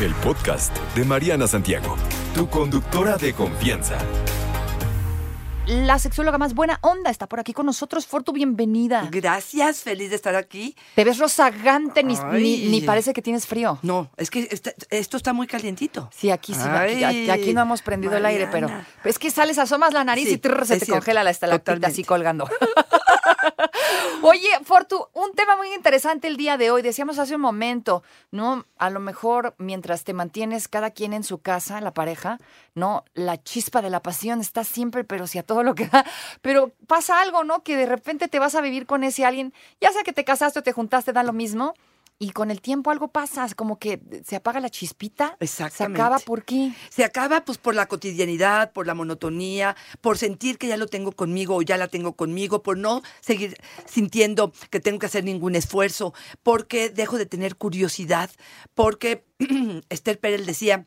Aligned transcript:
El 0.00 0.14
podcast 0.16 0.76
de 0.94 1.04
Mariana 1.04 1.46
Santiago, 1.46 1.96
tu 2.34 2.48
conductora 2.48 3.16
de 3.16 3.32
confianza. 3.32 3.96
La 5.66 5.98
sexóloga 5.98 6.38
más 6.38 6.54
buena 6.54 6.78
onda 6.82 7.10
está 7.10 7.26
por 7.26 7.40
aquí 7.40 7.52
con 7.52 7.66
nosotros. 7.66 8.06
Fortu, 8.06 8.32
bienvenida. 8.32 9.08
Gracias, 9.10 9.80
feliz 9.80 10.10
de 10.10 10.16
estar 10.16 10.36
aquí. 10.36 10.76
Te 10.94 11.02
ves 11.02 11.18
rozagante, 11.18 12.04
ni, 12.04 12.14
ni, 12.34 12.68
ni 12.68 12.82
parece 12.82 13.12
que 13.12 13.20
tienes 13.22 13.46
frío. 13.48 13.78
No, 13.82 14.08
es 14.16 14.30
que 14.30 14.46
esta- 14.50 14.72
esto 14.90 15.16
está 15.16 15.32
muy 15.32 15.48
calientito. 15.48 16.08
Sí, 16.14 16.30
aquí 16.30 16.54
sí, 16.54 16.60
aquí, 16.62 17.02
Ay, 17.02 17.30
aquí 17.30 17.52
no 17.52 17.62
hemos 17.62 17.82
prendido 17.82 18.16
el 18.16 18.26
aire, 18.26 18.48
pero 18.52 18.68
es 19.02 19.18
que 19.18 19.30
sales, 19.30 19.58
asomas 19.58 19.92
la 19.92 20.04
nariz 20.04 20.28
Sí, 20.28 20.34
y 20.34 20.38
trrr, 20.38 20.66
se 20.66 20.74
te 20.78 20.84
cierto, 20.84 21.00
congela 21.00 21.24
la 21.24 21.30
estalactita 21.30 21.88
así 21.88 22.04
colgando. 22.04 22.48
Oye, 24.22 24.48
Fortu, 24.64 25.08
un 25.12 25.32
tema 25.34 25.56
muy 25.56 25.72
interesante 25.72 26.28
el 26.28 26.36
día 26.36 26.56
de 26.56 26.70
hoy. 26.70 26.82
Decíamos 26.82 27.18
hace 27.18 27.34
un 27.34 27.40
momento, 27.40 28.02
¿no? 28.30 28.64
A 28.78 28.90
lo 28.90 29.00
mejor 29.00 29.54
mientras 29.58 30.04
te 30.04 30.12
mantienes 30.12 30.68
cada 30.68 30.90
quien 30.90 31.12
en 31.12 31.24
su 31.24 31.38
casa, 31.38 31.80
la 31.80 31.94
pareja, 31.94 32.38
¿no? 32.74 33.04
La 33.14 33.42
chispa 33.42 33.82
de 33.82 33.90
la 33.90 34.02
pasión 34.02 34.40
está 34.40 34.64
siempre, 34.64 35.04
pero 35.04 35.26
si 35.26 35.38
a 35.38 35.42
todo 35.42 35.62
lo 35.62 35.74
que 35.74 35.86
da. 35.86 36.04
Pero 36.42 36.72
pasa 36.86 37.20
algo, 37.20 37.44
¿no? 37.44 37.62
Que 37.62 37.76
de 37.76 37.86
repente 37.86 38.28
te 38.28 38.38
vas 38.38 38.54
a 38.54 38.60
vivir 38.60 38.86
con 38.86 39.04
ese 39.04 39.24
alguien, 39.24 39.52
ya 39.80 39.92
sea 39.92 40.02
que 40.02 40.12
te 40.12 40.24
casaste 40.24 40.58
o 40.58 40.62
te 40.62 40.72
juntaste, 40.72 41.12
da 41.12 41.22
lo 41.22 41.32
mismo. 41.32 41.74
Y 42.18 42.30
con 42.30 42.50
el 42.50 42.62
tiempo 42.62 42.90
algo 42.90 43.08
pasa, 43.08 43.46
como 43.54 43.78
que 43.78 44.00
se 44.24 44.36
apaga 44.36 44.58
la 44.60 44.70
chispita. 44.70 45.36
Exactamente. 45.38 45.98
Se 45.98 46.02
acaba, 46.02 46.18
¿por 46.18 46.44
qué? 46.44 46.72
Se 46.88 47.04
acaba 47.04 47.44
pues 47.44 47.58
por 47.58 47.74
la 47.74 47.86
cotidianidad, 47.86 48.72
por 48.72 48.86
la 48.86 48.94
monotonía, 48.94 49.76
por 50.00 50.16
sentir 50.16 50.56
que 50.56 50.66
ya 50.66 50.78
lo 50.78 50.86
tengo 50.86 51.12
conmigo 51.12 51.56
o 51.56 51.62
ya 51.62 51.76
la 51.76 51.88
tengo 51.88 52.14
conmigo, 52.14 52.62
por 52.62 52.78
no 52.78 53.02
seguir 53.20 53.58
sintiendo 53.84 54.52
que 54.70 54.80
tengo 54.80 54.98
que 54.98 55.06
hacer 55.06 55.24
ningún 55.24 55.56
esfuerzo, 55.56 56.14
porque 56.42 56.88
dejo 56.88 57.18
de 57.18 57.26
tener 57.26 57.56
curiosidad, 57.56 58.30
porque 58.74 59.26
Esther 59.90 60.18
Perel 60.18 60.46
decía, 60.46 60.86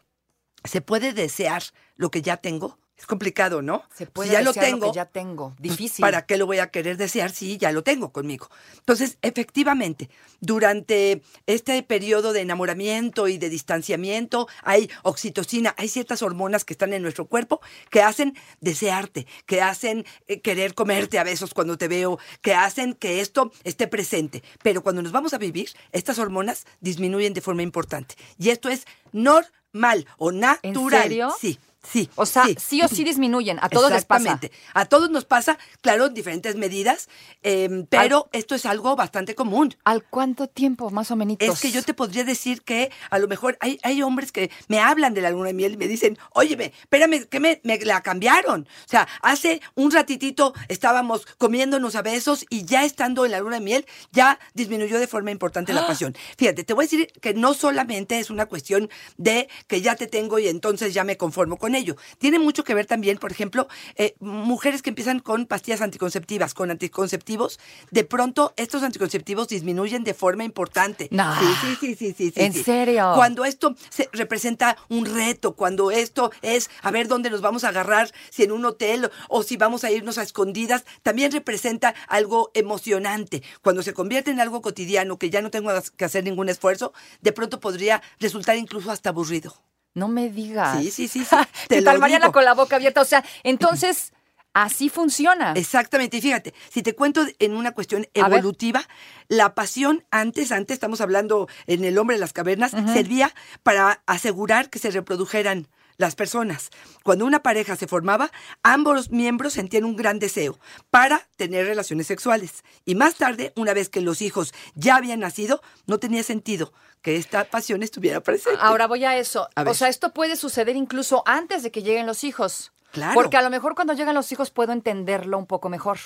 ¿se 0.64 0.82
puede 0.82 1.14
desear 1.14 1.62
lo 1.96 2.10
que 2.10 2.24
ya 2.24 2.38
tengo? 2.38 2.80
Es 3.00 3.06
complicado, 3.06 3.62
¿no? 3.62 3.84
Se 3.96 4.06
Si 4.06 4.12
puede 4.12 4.32
ya 4.32 4.42
lo 4.42 4.54
tengo, 4.54 4.92
que 4.92 4.96
ya 4.96 5.06
tengo. 5.06 5.56
pues, 5.58 5.62
Difícil. 5.62 6.02
¿Para 6.04 6.26
qué 6.26 6.38
lo 6.38 6.46
voy 6.46 6.60
a 6.60 6.68
querer 6.70 6.98
desear 6.98 7.32
si 7.32 7.58
ya 7.58 7.72
lo 7.72 7.82
tengo 7.82 8.12
conmigo? 8.12 8.50
Entonces, 8.78 9.18
efectivamente, 9.22 10.10
durante 10.42 11.22
este 11.48 11.82
periodo 11.82 12.34
de 12.34 12.42
enamoramiento 12.42 13.30
y 13.30 13.38
de 13.38 13.48
distanciamiento, 13.50 14.50
hay 14.64 14.90
oxitocina, 15.04 15.74
hay 15.78 15.88
ciertas 15.88 16.22
hormonas 16.22 16.66
que 16.66 16.74
están 16.74 16.92
en 16.92 17.02
nuestro 17.02 17.26
cuerpo 17.26 17.62
que 17.90 18.02
hacen 18.02 18.38
desearte, 18.60 19.28
que 19.46 19.62
hacen 19.62 20.06
eh, 20.28 20.42
querer 20.42 20.74
comerte 20.74 21.20
a 21.20 21.24
besos 21.24 21.54
cuando 21.54 21.78
te 21.78 21.88
veo, 21.88 22.20
que 22.42 22.54
hacen 22.54 22.96
que 22.96 23.22
esto 23.22 23.52
esté 23.64 23.88
presente. 23.88 24.44
Pero 24.62 24.84
cuando 24.84 25.02
nos 25.02 25.14
vamos 25.14 25.34
a 25.34 25.38
vivir, 25.38 25.70
estas 25.94 26.20
hormonas 26.20 26.66
disminuyen 26.82 27.34
de 27.34 27.40
forma 27.40 27.64
importante. 27.64 28.16
Y 28.38 28.50
esto 28.50 28.68
es 28.68 28.86
normal 29.14 30.06
o 30.18 30.34
natural. 30.34 31.04
serio? 31.04 31.34
Sí. 31.40 31.58
Sí, 31.92 32.10
O 32.16 32.26
sea, 32.26 32.46
sí. 32.58 32.82
o 32.82 32.88
sí 32.88 33.04
disminuyen. 33.04 33.58
A 33.62 33.70
todos 33.70 33.92
les 33.92 34.06
pasa. 34.06 34.24
Exactamente. 34.24 34.58
A 34.74 34.86
todos 34.86 35.10
nos 35.10 35.26
pasa, 35.26 35.58
claro, 35.82 36.08
en 36.08 36.14
diferentes 36.14 36.56
medidas, 36.56 37.10
eh, 37.42 37.86
pero 37.90 38.30
esto 38.32 38.56
es 38.56 38.66
algo 38.66 38.96
bastante 38.96 39.34
común. 39.34 39.76
¿Al 39.84 40.04
cuánto 40.04 40.48
tiempo, 40.48 40.92
más 40.92 41.10
o 41.12 41.16
menos? 41.16 41.38
Es 41.40 41.60
que 41.60 41.72
yo 41.72 41.82
te 41.84 41.94
podría 41.94 42.24
decir 42.24 42.62
que 42.62 42.92
a 43.10 43.18
lo 43.18 43.28
mejor 43.28 43.58
hay, 43.60 43.80
hay 43.84 44.02
hombres 44.02 44.32
que 44.32 44.52
me 44.68 44.80
hablan 44.80 45.14
de 45.14 45.22
la 45.22 45.32
luna 45.32 45.48
de 45.48 45.54
miel 45.54 45.74
y 45.74 45.78
me 45.78 45.88
dicen, 45.88 46.18
óyeme, 46.34 46.74
espérame, 46.82 47.26
que 47.26 47.40
me, 47.40 47.60
me 47.64 47.80
la 47.80 48.02
cambiaron. 48.02 48.68
O 48.86 48.90
sea, 48.90 49.08
hace 49.22 49.62
un 49.76 49.92
ratitito 49.92 50.54
estábamos 50.68 51.26
comiéndonos 51.38 51.96
a 51.96 52.02
besos 52.02 52.46
y 52.50 52.66
ya 52.66 52.86
estando 52.86 53.26
en 53.26 53.32
la 53.32 53.40
luna 53.40 53.56
de 53.56 53.62
miel, 53.62 53.86
ya 54.12 54.40
disminuyó 54.54 55.00
de 55.00 55.08
forma 55.08 55.32
importante 55.32 55.74
la 55.74 55.88
pasión. 55.88 56.16
Fíjate, 56.38 56.64
te 56.64 56.74
voy 56.74 56.84
a 56.84 56.86
decir 56.86 57.08
que 57.22 57.34
no 57.34 57.54
solamente 57.54 58.20
es 58.20 58.30
una 58.30 58.46
cuestión 58.46 58.90
de 59.18 59.50
que 59.68 59.82
ya 59.82 59.96
te 59.96 60.08
tengo 60.08 60.40
y 60.40 60.48
entonces 60.48 60.94
ya 60.94 61.04
me 61.04 61.18
conformo 61.18 61.58
con 61.58 61.76
ello. 61.80 61.96
Tiene 62.18 62.40
mucho 62.40 62.64
que 62.64 62.74
ver 62.74 62.86
también, 62.86 63.18
por 63.18 63.32
ejemplo, 63.32 63.68
eh, 63.96 64.16
mujeres 64.20 64.82
que 64.82 64.90
empiezan 64.90 65.20
con 65.20 65.46
pastillas 65.46 65.82
anticonceptivas, 65.82 66.54
con 66.54 66.72
anticonceptivos, 66.72 67.60
de 67.92 68.04
pronto 68.04 68.54
estos 68.58 68.84
anticonceptivos 68.84 69.48
disminuyen 69.48 70.04
de 70.04 70.14
forma 70.14 70.44
importante. 70.44 71.08
No. 71.12 71.34
Sí, 71.40 71.48
sí, 71.62 71.76
sí, 71.80 71.96
sí, 71.96 72.14
sí, 72.14 72.34
¿En 72.36 72.54
sí. 72.54 72.64
serio? 72.64 73.14
Cuando 73.16 73.46
esto 73.46 73.76
se 73.90 74.10
representa 74.14 74.78
un 74.90 75.06
reto, 75.06 75.56
cuando 75.56 75.92
esto 75.92 76.32
es 76.42 76.70
a 76.82 76.92
ver 76.92 77.08
dónde 77.08 77.30
nos 77.30 77.42
vamos 77.42 77.64
a 77.64 77.70
agarrar, 77.70 78.12
si 78.30 78.44
en 78.44 78.52
un 78.52 78.66
hotel 78.66 79.10
o 79.28 79.44
si 79.44 79.58
vamos 79.58 79.84
a 79.84 79.92
irnos 79.92 80.18
a 80.18 80.24
escondidas, 80.24 80.86
también 81.04 81.32
representa 81.32 81.96
algo 82.08 82.52
emocionante. 82.54 83.44
Cuando 83.62 83.84
se 83.84 83.94
convierte 83.94 84.32
en 84.32 84.40
algo 84.40 84.62
cotidiano, 84.62 85.18
que 85.18 85.30
ya 85.30 85.42
no 85.42 85.52
tengo 85.52 85.72
que 85.98 86.06
hacer 86.06 86.24
ningún 86.24 86.50
esfuerzo, 86.50 86.94
de 87.22 87.32
pronto 87.32 87.60
podría 87.60 88.02
resultar 88.20 88.58
incluso 88.58 88.92
hasta 88.92 89.10
aburrido. 89.10 89.54
No 89.94 90.08
me 90.08 90.30
digas. 90.30 90.80
Sí, 90.82 90.92
sí, 90.92 91.08
sí, 91.08 91.26
sí. 91.26 91.36
Te 91.68 91.76
¿Qué 91.76 91.82
lo 91.82 91.86
tal, 91.92 92.00
Mariana, 92.00 92.26
digo. 92.26 92.34
con 92.34 92.46
la 92.46 92.54
boca 92.54 92.76
abierta? 92.76 93.02
O 93.02 93.06
sea, 93.06 93.24
entonces, 93.44 94.14
así 94.54 94.90
funciona. 94.90 95.54
Exactamente, 95.56 96.18
y 96.18 96.22
fíjate, 96.22 96.54
si 96.70 96.82
te 96.84 96.96
cuento 96.96 97.26
en 97.40 97.54
una 97.54 97.72
cuestión 97.72 98.08
evolutiva, 98.14 98.84
la 99.28 99.54
pasión 99.56 100.06
antes, 100.12 100.52
antes 100.52 100.76
estamos 100.76 101.02
hablando 101.02 101.48
en 101.68 101.84
el 101.84 101.98
hombre 101.98 102.16
de 102.16 102.20
las 102.22 102.34
cavernas, 102.34 102.72
servía 102.94 103.34
para 103.64 104.02
asegurar 104.06 104.70
que 104.70 104.80
se 104.80 104.92
reprodujeran 104.92 105.68
las 106.00 106.16
personas. 106.16 106.72
Cuando 107.04 107.26
una 107.26 107.44
pareja 107.44 107.76
se 107.76 107.86
formaba, 107.86 108.32
ambos 108.64 109.12
miembros 109.12 109.54
sentían 109.54 109.84
un 109.84 109.96
gran 109.96 110.18
deseo 110.18 110.58
para 110.90 111.28
tener 111.36 111.68
relaciones 111.68 112.08
sexuales. 112.08 112.64
Y 112.86 112.96
más 112.96 113.16
tarde, 113.16 113.54
una 113.56 113.74
vez 113.74 113.90
que 113.90 114.02
los 114.02 114.22
hijos 114.22 114.54
ya 114.74 114.96
habían 114.96 115.20
nacido, 115.20 115.62
no 115.86 116.00
tenía 116.00 116.24
sentido 116.24 116.74
que 117.02 117.18
esta 117.18 117.44
pasión 117.44 117.84
estuviera 117.84 118.22
presente. 118.22 118.60
Ahora 118.62 118.88
voy 118.88 119.04
a 119.04 119.18
eso. 119.18 119.50
A 119.56 119.64
o 119.64 119.74
sea, 119.74 119.90
esto 119.90 120.14
puede 120.14 120.38
suceder 120.38 120.76
incluso 120.78 121.22
antes 121.26 121.64
de 121.64 121.72
que 121.72 121.84
lleguen 121.84 122.08
los 122.08 122.24
hijos. 122.24 122.72
Claro. 122.92 123.14
Porque 123.14 123.38
a 123.38 123.42
lo 123.42 123.50
mejor 123.50 123.76
cuando 123.76 123.94
llegan 123.94 124.16
los 124.16 124.32
hijos 124.32 124.52
puedo 124.52 124.72
entenderlo 124.72 125.38
un 125.38 125.46
poco 125.48 125.68
mejor, 125.70 126.00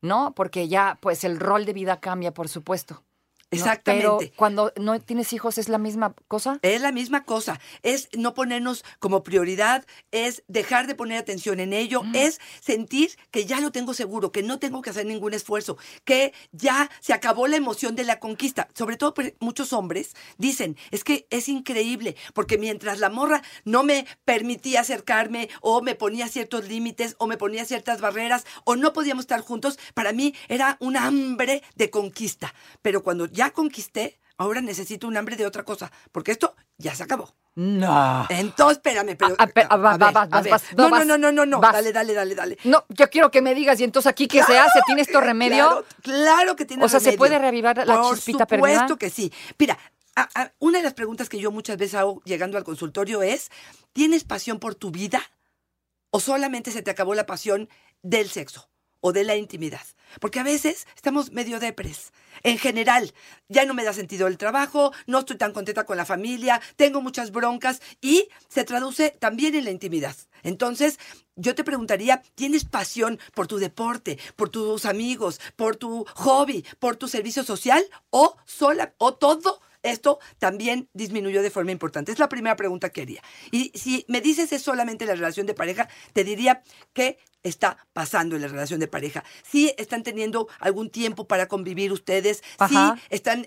¿no? 0.00 0.34
Porque 0.34 0.68
ya, 0.68 0.98
pues, 1.00 1.24
el 1.24 1.38
rol 1.40 1.66
de 1.66 1.72
vida 1.72 1.98
cambia, 2.00 2.32
por 2.32 2.48
supuesto. 2.48 3.02
¿No? 3.52 3.58
Exactamente. 3.58 4.02
Pero 4.26 4.32
cuando 4.36 4.72
no 4.76 4.98
tienes 5.00 5.32
hijos, 5.32 5.58
¿es 5.58 5.68
la 5.68 5.78
misma 5.78 6.14
cosa? 6.28 6.58
Es 6.62 6.80
la 6.80 6.90
misma 6.92 7.24
cosa, 7.24 7.60
es 7.82 8.08
no 8.16 8.34
ponernos 8.34 8.84
como 8.98 9.22
prioridad, 9.22 9.84
es 10.10 10.42
dejar 10.48 10.86
de 10.86 10.94
poner 10.94 11.18
atención 11.18 11.60
en 11.60 11.72
ello, 11.72 12.02
es 12.14 12.40
sentir 12.60 13.10
que 13.30 13.44
ya 13.46 13.60
lo 13.60 13.70
tengo 13.72 13.94
seguro, 13.94 14.32
que 14.32 14.42
no 14.42 14.58
tengo 14.58 14.82
que 14.82 14.90
hacer 14.90 15.06
ningún 15.06 15.34
esfuerzo, 15.34 15.76
que 16.04 16.32
ya 16.52 16.90
se 17.00 17.12
acabó 17.12 17.46
la 17.46 17.56
emoción 17.56 17.94
de 17.96 18.04
la 18.04 18.18
conquista. 18.18 18.68
Sobre 18.74 18.96
todo 18.96 19.14
por- 19.14 19.34
muchos 19.40 19.72
hombres 19.72 20.14
dicen, 20.38 20.76
es 20.90 21.04
que 21.04 21.26
es 21.30 21.48
increíble, 21.48 22.16
porque 22.34 22.58
mientras 22.58 22.98
la 23.00 23.10
morra 23.10 23.42
no 23.64 23.82
me 23.82 24.06
permitía 24.24 24.80
acercarme 24.80 25.48
o 25.60 25.82
me 25.82 25.94
ponía 25.94 26.28
ciertos 26.28 26.68
límites 26.68 27.16
o 27.18 27.26
me 27.26 27.36
ponía 27.36 27.64
ciertas 27.64 28.00
barreras 28.00 28.44
o 28.64 28.76
no 28.76 28.92
podíamos 28.92 29.24
estar 29.24 29.40
juntos, 29.40 29.78
para 29.94 30.12
mí 30.12 30.34
era 30.48 30.76
un 30.80 30.96
hambre 30.96 31.62
de 31.74 31.90
conquista. 31.90 32.54
Pero 32.80 33.02
cuando 33.02 33.26
ya 33.26 33.41
conquisté, 33.50 34.18
ahora 34.36 34.60
necesito 34.60 35.06
un 35.06 35.16
hambre 35.16 35.36
de 35.36 35.46
otra 35.46 35.64
cosa, 35.64 35.90
porque 36.10 36.32
esto 36.32 36.54
ya 36.78 36.94
se 36.94 37.02
acabó. 37.02 37.34
No. 37.54 38.26
Entonces, 38.30 38.78
espérame, 38.78 39.14
pero. 39.16 39.36
No, 40.76 40.88
no, 40.88 41.04
no, 41.04 41.18
no, 41.18 41.32
no, 41.32 41.46
no. 41.46 41.60
Vas. 41.60 41.72
Dale, 41.74 41.92
dale, 41.92 42.14
dale, 42.14 42.34
dale. 42.34 42.58
No, 42.64 42.84
yo 42.88 43.10
quiero 43.10 43.30
que 43.30 43.42
me 43.42 43.54
digas, 43.54 43.78
y 43.80 43.84
entonces 43.84 44.08
aquí, 44.08 44.26
¿qué 44.26 44.42
se 44.42 44.58
hace? 44.58 44.80
¿Tiene 44.86 45.02
esto 45.02 45.20
remedio? 45.20 45.66
Claro, 45.66 45.84
claro 46.02 46.56
que 46.56 46.64
tiene 46.64 46.84
O 46.84 46.88
sea, 46.88 46.98
¿se 46.98 47.06
remedio. 47.06 47.18
puede 47.18 47.38
reavivar 47.38 47.76
la 47.86 48.00
Por 48.00 48.14
chispita 48.14 48.44
supuesto 48.48 48.78
perdida? 48.96 48.96
que 48.98 49.10
sí. 49.10 49.30
Mira, 49.58 49.78
a- 50.16 50.28
a- 50.34 50.52
una 50.60 50.78
de 50.78 50.84
las 50.84 50.94
preguntas 50.94 51.28
que 51.28 51.38
yo 51.38 51.50
muchas 51.50 51.76
veces 51.76 51.96
hago 51.96 52.22
llegando 52.24 52.56
al 52.56 52.64
consultorio 52.64 53.22
es: 53.22 53.50
¿tienes 53.92 54.24
pasión 54.24 54.58
por 54.58 54.74
tu 54.74 54.90
vida? 54.90 55.20
¿O 56.10 56.20
solamente 56.20 56.70
se 56.70 56.80
te 56.82 56.90
acabó 56.90 57.14
la 57.14 57.26
pasión 57.26 57.68
del 58.02 58.28
sexo 58.30 58.68
o 59.02 59.12
de 59.12 59.24
la 59.24 59.36
intimidad? 59.36 59.84
Porque 60.18 60.40
a 60.40 60.44
veces 60.44 60.86
estamos 60.96 61.32
medio 61.32 61.60
depres. 61.60 62.12
En 62.42 62.56
general, 62.56 63.12
ya 63.48 63.66
no 63.66 63.74
me 63.74 63.84
da 63.84 63.92
sentido 63.92 64.26
el 64.26 64.38
trabajo, 64.38 64.92
no 65.06 65.18
estoy 65.18 65.36
tan 65.36 65.52
contenta 65.52 65.84
con 65.84 65.98
la 65.98 66.06
familia, 66.06 66.62
tengo 66.76 67.02
muchas 67.02 67.30
broncas 67.30 67.82
y 68.00 68.28
se 68.48 68.64
traduce 68.64 69.10
también 69.10 69.54
en 69.54 69.64
la 69.64 69.70
intimidad. 69.70 70.16
Entonces, 70.42 70.98
yo 71.36 71.54
te 71.54 71.64
preguntaría, 71.64 72.22
¿tienes 72.34 72.64
pasión 72.64 73.18
por 73.34 73.46
tu 73.46 73.58
deporte, 73.58 74.18
por 74.36 74.48
tus 74.48 74.86
amigos, 74.86 75.40
por 75.56 75.76
tu 75.76 76.06
hobby, 76.14 76.64
por 76.78 76.96
tu 76.96 77.08
servicio 77.08 77.44
social 77.44 77.84
o 78.10 78.36
sola 78.44 78.94
o 78.98 79.14
todo 79.14 79.60
esto 79.82 80.18
también 80.38 80.88
disminuyó 80.92 81.42
de 81.42 81.50
forma 81.50 81.72
importante. 81.72 82.12
Es 82.12 82.18
la 82.18 82.28
primera 82.28 82.56
pregunta 82.56 82.90
que 82.90 83.02
haría. 83.02 83.22
Y 83.50 83.72
si 83.74 84.04
me 84.08 84.20
dices 84.20 84.52
es 84.52 84.62
solamente 84.62 85.06
la 85.06 85.14
relación 85.14 85.46
de 85.46 85.54
pareja, 85.54 85.88
te 86.12 86.24
diría 86.24 86.62
que 86.92 87.18
está 87.42 87.76
pasando 87.92 88.36
en 88.36 88.42
la 88.42 88.48
relación 88.48 88.80
de 88.80 88.88
pareja. 88.88 89.24
Si 89.42 89.74
están 89.78 90.02
teniendo 90.02 90.48
algún 90.60 90.90
tiempo 90.90 91.26
para 91.26 91.48
convivir 91.48 91.92
ustedes, 91.92 92.42
si 92.68 92.76
están 93.10 93.46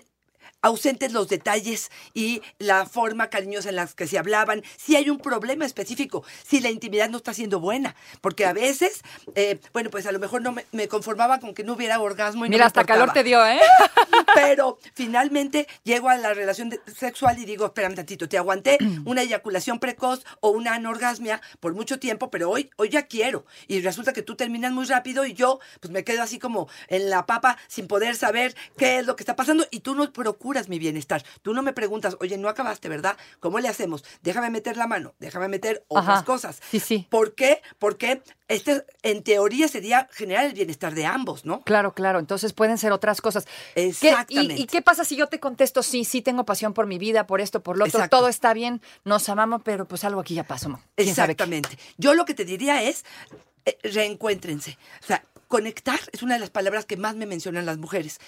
ausentes 0.66 1.12
los 1.12 1.28
detalles 1.28 1.90
y 2.14 2.42
la 2.58 2.86
forma 2.86 3.28
cariñosa 3.30 3.68
en 3.68 3.76
la 3.76 3.86
que 3.86 4.06
se 4.06 4.18
hablaban, 4.18 4.62
si 4.76 4.96
hay 4.96 5.10
un 5.10 5.18
problema 5.18 5.64
específico, 5.64 6.24
si 6.46 6.60
la 6.60 6.70
intimidad 6.70 7.08
no 7.08 7.18
está 7.18 7.32
siendo 7.34 7.60
buena, 7.60 7.94
porque 8.20 8.44
a 8.46 8.52
veces, 8.52 9.02
eh, 9.34 9.58
bueno, 9.72 9.90
pues 9.90 10.06
a 10.06 10.12
lo 10.12 10.18
mejor 10.18 10.42
no 10.42 10.52
me, 10.52 10.64
me 10.72 10.88
conformaba 10.88 11.38
con 11.40 11.54
que 11.54 11.62
no 11.64 11.74
hubiera 11.74 12.00
orgasmo 12.00 12.44
y 12.44 12.48
no 12.48 12.52
Mira, 12.54 12.64
me 12.64 12.66
hasta 12.66 12.84
calor 12.84 13.12
te 13.12 13.22
dio, 13.22 13.44
¿eh? 13.46 13.60
Pero 14.34 14.78
finalmente 14.94 15.66
llego 15.84 16.08
a 16.08 16.16
la 16.16 16.34
relación 16.34 16.68
de- 16.70 16.80
sexual 16.94 17.38
y 17.38 17.44
digo, 17.44 17.66
espérame 17.66 17.94
tantito, 17.94 18.28
te 18.28 18.38
aguanté 18.38 18.78
una 19.04 19.22
eyaculación 19.22 19.78
precoz 19.78 20.24
o 20.40 20.50
una 20.50 20.74
anorgasmia 20.74 21.40
por 21.60 21.74
mucho 21.74 21.98
tiempo, 21.98 22.30
pero 22.30 22.50
hoy, 22.50 22.70
hoy 22.76 22.88
ya 22.88 23.06
quiero. 23.06 23.46
Y 23.68 23.80
resulta 23.80 24.12
que 24.12 24.22
tú 24.22 24.34
terminas 24.36 24.72
muy 24.72 24.84
rápido 24.86 25.24
y 25.26 25.34
yo 25.34 25.60
pues 25.80 25.90
me 25.92 26.02
quedo 26.04 26.22
así 26.22 26.38
como 26.38 26.68
en 26.88 27.08
la 27.10 27.26
papa 27.26 27.56
sin 27.68 27.86
poder 27.86 28.16
saber 28.16 28.54
qué 28.76 28.98
es 28.98 29.06
lo 29.06 29.14
que 29.16 29.22
está 29.22 29.36
pasando 29.36 29.66
y 29.70 29.80
tú 29.80 29.94
no 29.94 30.12
procuras 30.12 30.55
mi 30.68 30.78
bienestar. 30.78 31.22
Tú 31.42 31.52
no 31.54 31.62
me 31.62 31.72
preguntas, 31.72 32.16
oye, 32.20 32.36
no 32.38 32.48
acabaste, 32.48 32.88
¿verdad? 32.88 33.16
¿Cómo 33.40 33.58
le 33.60 33.68
hacemos? 33.68 34.04
Déjame 34.22 34.50
meter 34.50 34.76
la 34.76 34.86
mano, 34.86 35.14
déjame 35.18 35.48
meter 35.48 35.84
otras 35.88 36.08
Ajá. 36.08 36.24
cosas. 36.24 36.60
Sí, 36.70 36.80
sí. 36.80 37.06
¿Por 37.10 37.34
qué? 37.34 37.62
Porque 37.78 38.22
este, 38.48 38.84
en 39.02 39.22
teoría 39.22 39.68
sería 39.68 40.08
generar 40.12 40.46
el 40.46 40.52
bienestar 40.54 40.94
de 40.94 41.04
ambos, 41.06 41.44
¿no? 41.44 41.62
Claro, 41.62 41.92
claro. 41.94 42.18
Entonces 42.18 42.52
pueden 42.52 42.78
ser 42.78 42.92
otras 42.92 43.20
cosas. 43.20 43.46
¿Qué- 43.74 43.82
y- 43.82 43.88
Exactamente. 43.88 44.54
¿Y, 44.62 44.66
qué 44.66 44.82
pasa 44.82 45.04
si 45.04 45.16
yo 45.16 45.26
te 45.28 45.40
contesto, 45.40 45.82
sí, 45.82 46.04
sí 46.04 46.22
tengo 46.22 46.44
pasión 46.44 46.72
por 46.72 46.86
mi 46.86 46.98
vida, 46.98 47.26
por 47.26 47.40
esto, 47.40 47.62
por 47.62 47.76
lo 47.76 47.84
otro, 47.84 47.98
Exacto. 47.98 48.16
todo 48.18 48.28
está 48.28 48.54
bien, 48.54 48.80
nos 49.04 49.28
amamos, 49.28 49.62
pero 49.64 49.86
pues 49.86 50.04
algo 50.04 50.20
aquí 50.20 50.34
ya 50.34 50.44
pasó. 50.44 50.80
Exactamente. 50.96 51.76
Yo 51.98 52.14
lo 52.14 52.24
que 52.24 52.34
te 52.34 52.44
diría 52.44 52.82
es, 52.82 53.04
eh, 53.64 53.76
reencuéntrense. 53.82 54.78
O 55.02 55.06
sea, 55.06 55.24
conectar 55.48 55.98
es 56.12 56.22
una 56.22 56.34
de 56.34 56.40
las 56.40 56.50
palabras 56.50 56.84
que 56.84 56.96
más 56.96 57.16
me 57.16 57.26
mencionan 57.26 57.66
las 57.66 57.78
mujeres. 57.78 58.20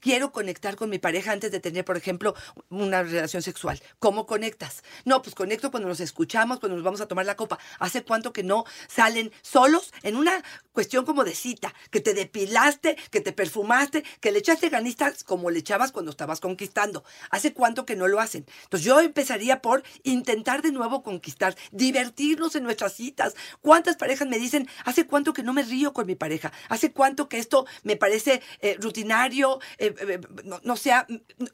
Quiero 0.00 0.32
conectar 0.32 0.76
con 0.76 0.90
mi 0.90 0.98
pareja 0.98 1.32
antes 1.32 1.50
de 1.50 1.60
tener, 1.60 1.84
por 1.84 1.96
ejemplo, 1.96 2.34
una 2.68 3.02
relación 3.02 3.42
sexual. 3.42 3.80
¿Cómo 3.98 4.26
conectas? 4.26 4.82
No, 5.04 5.22
pues 5.22 5.34
conecto 5.34 5.70
cuando 5.70 5.88
nos 5.88 6.00
escuchamos, 6.00 6.60
cuando 6.60 6.76
nos 6.76 6.84
vamos 6.84 7.00
a 7.00 7.06
tomar 7.06 7.26
la 7.26 7.36
copa. 7.36 7.58
¿Hace 7.78 8.02
cuánto 8.04 8.32
que 8.32 8.42
no 8.42 8.64
salen 8.88 9.32
solos 9.42 9.92
en 10.02 10.16
una 10.16 10.42
cuestión 10.80 11.04
como 11.04 11.24
de 11.24 11.34
cita? 11.34 11.74
Que 11.90 12.00
te 12.00 12.14
depilaste, 12.14 12.96
que 13.10 13.20
te 13.20 13.32
perfumaste, 13.32 14.02
que 14.18 14.32
le 14.32 14.38
echaste 14.38 14.70
ganistas 14.70 15.24
como 15.24 15.50
le 15.50 15.58
echabas 15.58 15.92
cuando 15.92 16.10
estabas 16.10 16.40
conquistando. 16.40 17.04
¿Hace 17.28 17.52
cuánto 17.52 17.84
que 17.84 17.96
no 17.96 18.08
lo 18.08 18.18
hacen? 18.18 18.46
Entonces 18.62 18.86
yo 18.86 18.98
empezaría 19.00 19.60
por 19.60 19.82
intentar 20.04 20.62
de 20.62 20.72
nuevo 20.72 21.02
conquistar, 21.02 21.54
divertirnos 21.70 22.56
en 22.56 22.62
nuestras 22.62 22.94
citas. 22.94 23.34
¿Cuántas 23.60 23.96
parejas 23.96 24.26
me 24.26 24.38
dicen, 24.38 24.70
hace 24.86 25.06
cuánto 25.06 25.34
que 25.34 25.42
no 25.42 25.52
me 25.52 25.64
río 25.64 25.92
con 25.92 26.06
mi 26.06 26.14
pareja? 26.14 26.50
¿Hace 26.70 26.92
cuánto 26.92 27.28
que 27.28 27.38
esto 27.38 27.66
me 27.82 27.96
parece 27.96 28.40
eh, 28.60 28.78
rutinario? 28.80 29.60
eh, 29.76 29.94
eh, 29.98 30.20
no, 30.44 30.60
no 30.64 30.76
sea, 30.76 31.06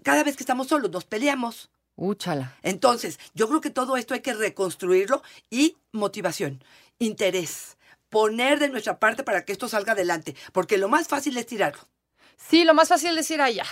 cada 0.05 0.23
vez 0.23 0.37
que 0.37 0.45
estamos 0.45 0.69
solos 0.69 0.93
nos 0.93 1.05
peleamos. 1.05 1.73
Úchala. 1.97 2.57
Entonces, 2.63 3.19
yo 3.35 3.49
creo 3.49 3.61
que 3.61 3.71
todo 3.71 3.97
esto 3.97 4.15
hay 4.15 4.21
que 4.21 4.35
reconstruirlo 4.35 5.23
y 5.51 5.79
motivación, 5.91 6.63
interés, 7.01 7.76
poner 8.09 8.59
de 8.59 8.69
nuestra 8.69 8.99
parte 8.99 9.23
para 9.25 9.45
que 9.45 9.53
esto 9.53 9.69
salga 9.69 9.93
adelante, 9.93 10.37
porque 10.53 10.79
lo 10.79 10.89
más 10.89 11.09
fácil 11.09 11.37
es 11.37 11.47
tirarlo. 11.47 11.83
Sí, 12.37 12.65
lo 12.65 12.75
más 12.75 12.89
fácil 12.89 13.11
es 13.11 13.17
decir, 13.17 13.41
ah, 13.41 13.51
ya. 13.51 13.65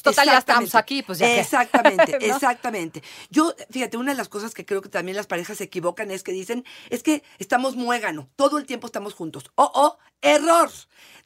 Total, 0.00 0.26
ya 0.26 0.38
estamos 0.38 0.74
aquí, 0.74 1.02
pues 1.02 1.18
ya. 1.18 1.40
Exactamente, 1.40 2.18
¿No? 2.20 2.34
exactamente. 2.34 3.02
Yo, 3.30 3.54
fíjate, 3.70 3.96
una 3.96 4.12
de 4.12 4.16
las 4.16 4.28
cosas 4.28 4.54
que 4.54 4.64
creo 4.64 4.80
que 4.80 4.88
también 4.88 5.16
las 5.16 5.26
parejas 5.26 5.58
se 5.58 5.64
equivocan 5.64 6.10
es 6.10 6.22
que 6.22 6.32
dicen, 6.32 6.64
es 6.88 7.02
que 7.02 7.24
estamos 7.38 7.76
muégano, 7.76 8.30
todo 8.36 8.58
el 8.58 8.66
tiempo 8.66 8.86
estamos 8.86 9.14
juntos. 9.14 9.50
Oh, 9.56 9.70
oh, 9.74 9.98
error. 10.22 10.70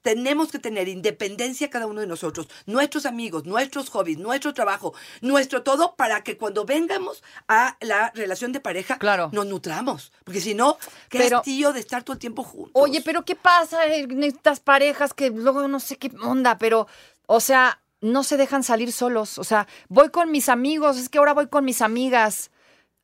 Tenemos 0.03 0.53
que 0.53 0.61
tener 0.61 0.87
independencia 0.87 1.69
cada 1.69 1.89
uno 1.89 2.01
de 2.01 2.07
nosotros, 2.07 2.47
nuestros 2.65 3.07
amigos, 3.07 3.45
nuestros 3.45 3.89
hobbies, 3.91 4.19
nuestro 4.19 4.55
trabajo, 4.55 4.95
nuestro 5.21 5.65
todo, 5.65 5.97
para 5.97 6.23
que 6.23 6.37
cuando 6.37 6.65
vengamos 6.65 7.25
a 7.49 7.77
la 7.81 8.13
relación 8.15 8.53
de 8.53 8.61
pareja, 8.61 8.99
Claro. 8.99 9.31
nos 9.33 9.47
nutramos. 9.47 10.13
Porque 10.23 10.41
si 10.41 10.55
no, 10.55 10.79
qué 11.09 11.19
Pero- 11.19 11.39
hastío 11.39 11.73
de 11.73 11.81
estar 11.81 12.05
todo 12.05 12.13
el 12.15 12.21
tiempo 12.21 12.45
juntos. 12.45 12.71
Oye, 12.75 13.03
pero 13.03 13.25
¿qué 13.25 13.35
pasa 13.35 13.85
en 13.87 14.23
estas 14.23 14.61
parejas 14.61 15.13
que 15.13 15.31
luego 15.31 15.67
no 15.67 15.81
sé 15.81 15.97
qué 15.97 16.13
onda, 16.23 16.57
pero, 16.57 16.87
o 17.27 17.41
sea, 17.41 17.81
no 18.01 18.23
se 18.23 18.37
dejan 18.37 18.63
salir 18.63 18.93
solos? 18.93 19.39
O 19.39 19.45
sea, 19.45 19.67
voy 19.89 20.11
con 20.11 20.31
mis 20.31 20.49
amigos, 20.49 20.99
es 20.99 21.09
que 21.09 21.19
ahora 21.19 21.35
voy 21.35 21.49
con 21.49 21.65
mis 21.65 21.83
amigas. 21.83 22.53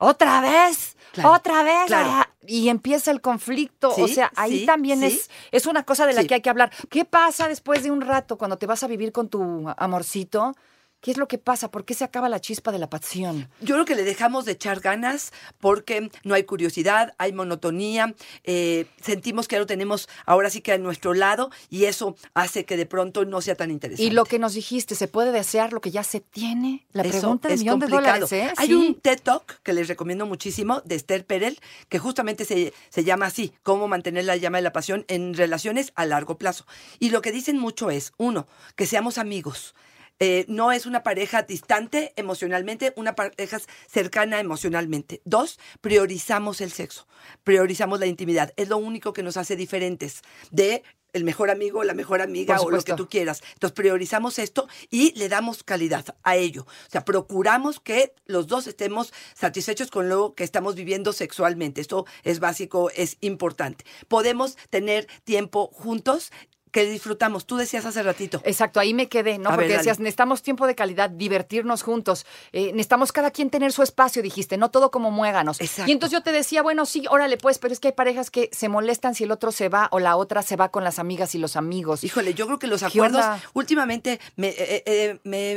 ¿Otra 0.03 0.41
vez? 0.41 0.97
Claro, 1.13 1.33
¿Otra 1.33 1.63
vez? 1.63 1.87
claro. 1.87 2.29
Y 2.45 2.69
empieza 2.69 3.13
el 3.13 3.21
conflicto. 3.21 3.95
o 3.95 4.09
sea, 4.09 4.33
ahí 4.35 4.61
sí, 4.61 4.67
también 4.67 4.99
sí. 5.01 5.07
es, 5.07 5.31
es 5.53 5.67
una 5.67 5.85
cosa 5.85 6.07
de 6.07 6.13
la 6.13 6.25
que 6.25 6.35
hay 6.35 6.41
que 6.41 6.51
hablar. 6.51 6.73
¿Qué 6.91 7.05
pasa 7.05 7.47
después 7.47 7.85
de 7.85 7.93
un 7.93 8.01
rato 8.01 8.37
cuando 8.37 8.59
te 8.59 8.67
vas 8.67 8.83
a 8.83 8.89
vivir 8.89 9.13
con 9.13 9.29
tu 9.29 9.73
amorcito? 9.77 10.57
¿Qué 11.03 11.11
es 11.11 11.17
lo 11.19 11.27
que 11.27 11.37
pasa? 11.37 11.69
¿Por 11.69 11.85
qué 11.85 11.95
se 11.95 12.05
acaba 12.05 12.29
la 12.29 12.41
chispa 12.41 12.71
de 12.71 12.79
la 12.79 12.89
pasión? 12.89 13.49
Yo 13.61 13.75
creo 13.75 13.85
que 13.85 13.97
le 13.97 14.05
dejamos 14.05 14.45
de 14.45 14.53
echar 14.53 14.79
ganas 14.79 15.33
porque 15.59 16.11
no 16.23 16.35
hay 16.35 16.45
curiosidad, 16.45 17.13
hay 17.19 17.33
monotonía, 17.33 18.15
eh, 18.45 18.87
sentimos 19.03 19.49
que 19.49 19.57
ya 19.57 19.61
lo 19.61 19.67
tenemos 19.67 20.09
ahora 20.27 20.49
sí 20.49 20.61
que 20.61 20.71
a 20.71 20.79
nuestro 20.79 21.13
lado 21.13 21.51
y 21.71 21.87
eso 21.87 22.15
hace 22.35 22.65
que 22.65 22.77
de 22.77 22.87
pronto 22.87 23.25
no 23.25 23.41
sea 23.41 23.57
tan 23.57 23.73
interesante. 23.73 24.05
Y 24.05 24.11
lo 24.15 24.25
que 24.25 24.39
nos 24.39 24.55
dijiste, 24.55 24.95
¿se 24.95 25.09
puede 25.09 25.33
desear 25.33 25.73
lo 25.73 25.81
que 25.81 25.91
ya 25.91 26.05
se 26.05 26.21
tiene? 26.21 26.87
La 26.93 27.03
Eso 27.03 27.11
pregunta 27.19 27.49
del 27.49 27.57
es 27.57 27.61
millón 27.63 27.81
de 27.81 27.87
complicado. 27.89 28.27
dólares, 28.29 28.33
¿eh? 28.33 28.55
Hay 28.59 28.69
Sí. 28.69 28.75
un 28.75 28.95
TED 28.95 29.19
Talk 29.25 29.61
que 29.65 29.73
les 29.73 29.89
recomiendo 29.89 30.25
muchísimo 30.25 30.83
de 30.85 30.95
Esther 30.95 31.27
Perel, 31.27 31.59
que 31.89 31.99
justamente 31.99 32.45
se, 32.45 32.73
se 32.91 33.03
llama 33.03 33.27
así, 33.27 33.53
cómo 33.65 33.89
mantener 33.89 34.25
la 34.25 34.37
llama 34.37 34.59
de 34.59 34.63
la 34.63 34.73
pasión 34.73 35.05
en 35.09 35.35
relaciones 35.35 35.91
a 35.97 36.07
largo 36.07 36.39
plazo. 36.39 36.65
Y 37.01 37.11
lo 37.11 37.23
que 37.23 37.33
dicen 37.33 37.59
mucho 37.59 37.91
es, 37.91 38.13
uno, 38.19 38.47
que 38.77 38.87
seamos 38.87 39.19
amigos. 39.19 39.75
Eh, 40.25 40.45
no 40.47 40.71
es 40.71 40.87
una 40.87 41.03
pareja 41.03 41.43
distante 41.43 42.13
emocionalmente, 42.15 42.93
una 42.95 43.17
pareja 43.17 43.59
cercana 43.89 44.39
emocionalmente. 44.39 45.21
Dos, 45.25 45.59
priorizamos 45.81 46.61
el 46.61 46.71
sexo, 46.71 47.09
priorizamos 47.43 47.99
la 47.99 48.07
intimidad. 48.07 48.53
Es 48.57 48.69
lo 48.69 48.77
único 48.77 49.13
que 49.13 49.25
nos 49.25 49.37
hace 49.37 49.57
diferentes 49.57 50.23
de 50.53 50.85
el 51.13 51.25
mejor 51.25 51.51
amigo, 51.51 51.83
la 51.83 51.95
mejor 51.95 52.23
amiga 52.23 52.61
o 52.61 52.71
lo 52.71 52.85
que 52.85 52.95
tú 52.95 53.09
quieras. 53.09 53.43
Entonces 53.55 53.75
priorizamos 53.75 54.39
esto 54.39 54.69
y 54.91 55.13
le 55.19 55.29
damos 55.29 55.65
calidad 55.65 56.05
a 56.23 56.37
ello. 56.37 56.67
O 56.69 56.91
sea, 56.91 57.05
procuramos 57.05 57.81
que 57.81 58.15
los 58.25 58.47
dos 58.47 58.69
estemos 58.69 59.13
satisfechos 59.35 59.91
con 59.91 60.09
lo 60.09 60.35
que 60.37 60.45
estamos 60.45 60.77
viviendo 60.77 61.13
sexualmente. 61.13 61.81
Esto 61.81 62.07
es 62.23 62.39
básico, 62.39 62.91
es 62.95 63.17
importante. 63.23 63.85
Podemos 64.07 64.57
tener 64.71 65.09
tiempo 65.25 65.69
juntos 65.73 66.31
que 66.73 66.85
disfrutamos. 66.87 67.47
Tú 67.47 67.57
decías 67.57 67.85
hace 67.87 68.03
ratito. 68.03 68.41
Exacto, 68.45 68.81
ahí 68.81 68.95
me 68.95 69.09
quedé, 69.09 69.39
¿no? 69.39 69.51
A 69.51 69.53
Porque 69.55 69.69
ver, 69.69 69.77
decías, 69.79 70.01
necesitamos 70.01 70.43
tiempo 70.43 70.67
de 70.67 70.75
calidad, 70.75 71.11
divertirnos 71.11 71.83
juntos, 71.83 72.27
eh, 72.53 72.73
necesitamos 72.73 73.13
cada 73.13 73.31
quien 73.31 73.51
tener 73.51 73.73
su 73.73 73.83
espacio, 73.83 74.23
dijiste, 74.23 74.57
no 74.57 74.71
todo 74.71 74.91
como 74.91 75.11
muéganos. 75.11 75.61
Exacto. 75.61 75.89
Y 75.89 75.93
entonces 75.93 76.19
yo 76.19 76.23
te 76.23 76.33
decía, 76.33 76.63
bueno, 76.63 76.87
sí, 76.87 77.05
órale, 77.11 77.37
pues, 77.37 77.59
pero 77.59 77.73
es 77.73 77.79
que 77.81 77.89
hay 77.89 77.93
parejas 77.95 78.31
que 78.31 78.49
se 78.53 78.69
molestan 78.69 79.15
si 79.15 79.25
el 79.25 79.31
otro 79.31 79.53
se 79.53 79.69
va 79.69 79.89
o 79.93 80.01
la 80.01 80.17
otra 80.17 80.43
se 80.43 80.57
va 80.57 80.71
con 80.71 80.83
las 80.83 80.99
amigas 80.99 81.35
y 81.35 81.39
los 81.39 81.57
amigos. 81.57 82.03
Híjole, 82.05 82.35
yo 82.35 82.47
creo 82.47 82.59
que 82.59 82.67
los 82.67 82.81
¿Qué 82.81 82.87
acuerdos, 82.87 83.23
onda? 83.23 83.41
últimamente 83.53 84.19
me, 84.37 84.49
eh, 84.49 84.83
eh, 84.87 85.19
me 85.25 85.53